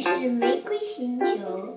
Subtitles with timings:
[0.00, 1.74] 是玫瑰星球，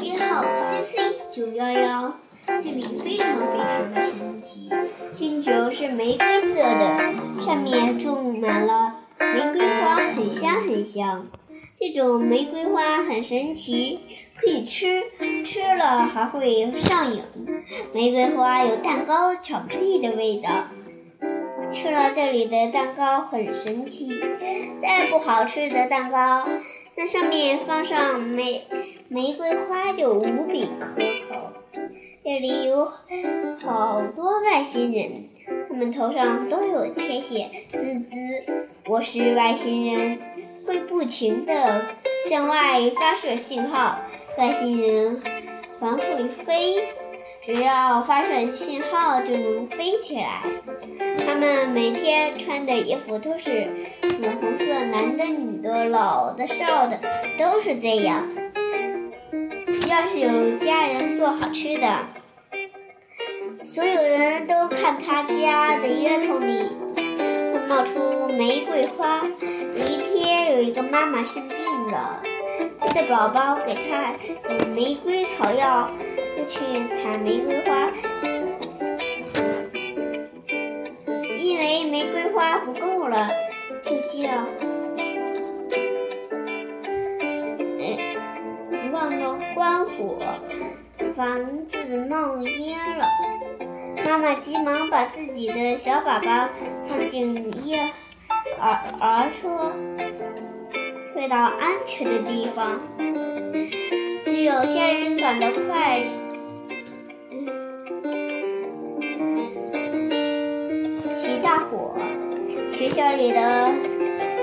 [0.00, 0.96] 编号 C C
[1.30, 2.14] 九幺幺。
[2.46, 4.70] 这里非常非常的神奇，
[5.18, 11.28] 星球是玫瑰色的，上面种满了玫瑰花，很香很香。
[11.78, 14.00] 这种玫瑰花很神奇，
[14.36, 15.02] 可以吃，
[15.44, 17.22] 吃了还会上瘾。
[17.92, 20.50] 玫瑰花有蛋糕、巧克力的味道，
[21.70, 24.10] 吃了这里的蛋糕很神奇。
[24.80, 26.44] 再不好吃的蛋糕，
[27.02, 28.62] 那上面放上玫
[29.08, 31.50] 玫瑰花就无比可口。
[32.22, 35.24] 这里有好多外星人，
[35.68, 38.16] 他们头上都有贴写“滋滋”，
[38.86, 40.20] 我是外星人，
[40.64, 41.86] 会不停的
[42.28, 43.98] 向外发射信号。
[44.38, 45.20] 外星人
[45.80, 46.86] 还会飞，
[47.44, 50.42] 只要发射信号就能飞起来。
[51.26, 53.66] 他们每天穿的衣服都是
[54.00, 57.00] 粉红色，男的、女的、老的、少的，
[57.36, 58.28] 都是这样。
[59.88, 62.06] 要是有家人做好吃的，
[63.64, 69.20] 所有人都看他家的烟囱里会冒出玫瑰花。
[69.40, 71.58] 有一天，有一个妈妈生病
[71.90, 72.22] 了，
[72.78, 74.14] 她的宝宝给她
[74.46, 75.90] 点玫瑰草药，
[76.36, 77.92] 就去采玫瑰花，
[81.38, 83.28] 因为玫瑰花不够了，
[83.82, 84.28] 就叫
[87.78, 88.16] 哎，
[88.92, 89.38] 忘了。
[89.54, 90.16] 关火，
[91.14, 91.76] 房子
[92.08, 93.04] 冒烟了。
[94.06, 96.48] 妈妈急忙把自己的小宝宝
[96.86, 97.78] 放进婴
[98.58, 99.74] 儿车，
[101.12, 102.80] 推到安全的地方。
[104.24, 106.02] 只有家人赶得快，
[111.72, 111.94] 火，
[112.76, 113.72] 学校里的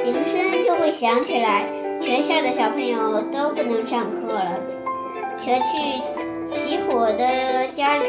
[0.04, 1.70] 铃声就会响起来，
[2.02, 4.60] 全校的小朋友都不能上课了。
[5.38, 6.02] 全去
[6.48, 8.06] 起火的家里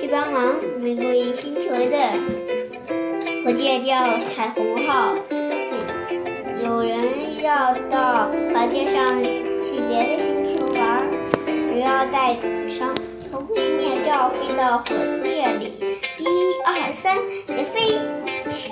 [0.00, 0.54] 去帮忙。
[0.80, 1.98] 玫瑰星球的
[3.44, 5.14] 火箭叫彩虹号。
[6.64, 6.96] 有人
[7.42, 11.04] 要到火箭上去别的星球玩，
[11.68, 12.36] 只要戴
[12.70, 12.94] 上
[13.30, 14.84] 头盔面罩飞到火
[15.22, 15.74] 箭里，
[16.64, 17.16] 二三，
[17.46, 17.80] 你飞！
[18.50, 18.70] 咻！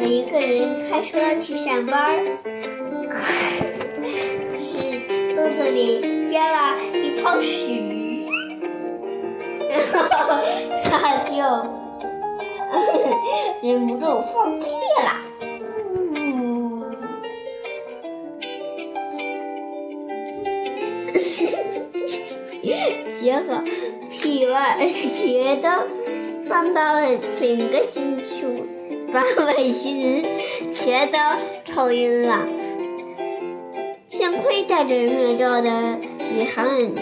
[0.00, 2.00] 有一个人开车去上班。
[2.00, 2.18] 儿，
[3.10, 4.72] 可是
[5.34, 6.56] 肚子里憋了
[6.92, 8.26] 一泡屎，
[9.70, 9.94] 然后
[10.84, 10.90] 他
[11.24, 11.32] 就
[13.68, 14.66] 忍不住放屁
[15.02, 15.10] 了。
[23.20, 23.62] 结果
[24.10, 25.68] 屁味儿全都
[26.48, 28.48] 放到了整个星球，
[29.12, 30.24] 把外星人
[30.74, 31.18] 全都
[31.64, 32.46] 臭晕了。
[34.08, 35.98] 幸亏戴着面罩的
[36.36, 36.92] 宇航员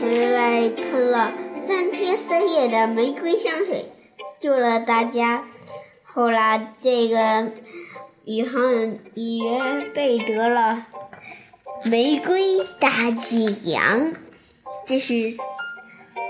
[0.00, 3.86] 回来喷了三天三夜的玫瑰香水，
[4.40, 5.44] 救了大家。
[6.02, 7.52] 后来，这个
[8.24, 9.58] 宇航员也
[9.94, 10.86] 被得了
[11.84, 14.14] 玫瑰大奖。
[14.86, 15.34] 这是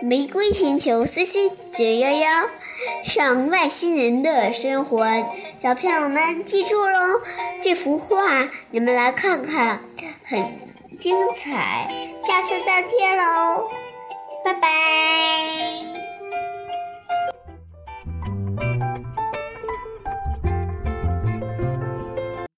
[0.02, 2.48] 玫瑰星球 C C 九幺幺。
[3.04, 5.06] 上外星人的生活，
[5.60, 7.20] 小朋友们记住喽！
[7.62, 9.80] 这幅画你们来看看，
[10.24, 10.42] 很
[10.98, 11.88] 精彩。
[12.26, 13.68] 下次再见喽，
[14.44, 15.91] 拜拜。